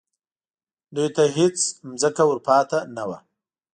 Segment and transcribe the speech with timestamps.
[0.95, 1.57] دوی ته هېڅ
[2.01, 3.17] ځمکه ور پاتې نه وه